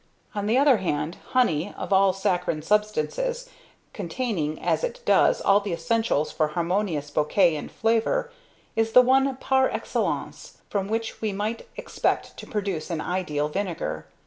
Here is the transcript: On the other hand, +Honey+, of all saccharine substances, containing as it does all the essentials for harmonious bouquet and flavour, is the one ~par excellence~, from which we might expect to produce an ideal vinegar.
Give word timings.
On 0.33 0.47
the 0.47 0.57
other 0.57 0.77
hand, 0.77 1.17
+Honey+, 1.33 1.75
of 1.77 1.93
all 1.93 2.11
saccharine 2.11 2.63
substances, 2.63 3.47
containing 3.93 4.59
as 4.59 4.83
it 4.83 4.99
does 5.05 5.41
all 5.41 5.59
the 5.59 5.73
essentials 5.73 6.31
for 6.31 6.47
harmonious 6.47 7.11
bouquet 7.11 7.55
and 7.55 7.71
flavour, 7.71 8.31
is 8.75 8.93
the 8.93 9.03
one 9.03 9.35
~par 9.37 9.69
excellence~, 9.71 10.57
from 10.71 10.87
which 10.87 11.21
we 11.21 11.31
might 11.31 11.67
expect 11.77 12.35
to 12.37 12.47
produce 12.47 12.89
an 12.89 12.99
ideal 12.99 13.47
vinegar. 13.47 14.07